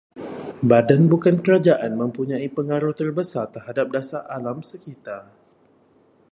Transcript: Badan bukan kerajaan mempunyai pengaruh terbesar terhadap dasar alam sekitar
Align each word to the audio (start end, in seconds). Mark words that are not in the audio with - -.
Badan 0.69 1.03
bukan 1.13 1.35
kerajaan 1.45 1.91
mempunyai 2.01 2.47
pengaruh 2.57 2.93
terbesar 2.99 3.45
terhadap 3.55 3.85
dasar 3.95 4.21
alam 4.37 4.57
sekitar 4.69 5.23